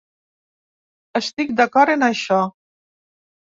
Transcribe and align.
Estic 1.19 1.53
d’acord 1.61 1.95
en 1.99 2.09
això. 2.09 2.43